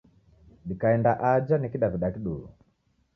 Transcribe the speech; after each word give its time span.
Dikaenda 0.71 1.11
aja 1.31 1.59
ni 1.59 1.71
Kidaw'ida 1.75 2.09
kiduu. 2.17 2.41